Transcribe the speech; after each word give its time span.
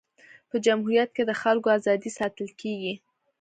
په 0.49 0.55
جمهوریت 0.65 1.09
کي 1.15 1.23
د 1.25 1.31
خلکو 1.41 1.67
ازادي 1.77 2.11
ساتل 2.19 2.49
کيږي. 2.61 2.93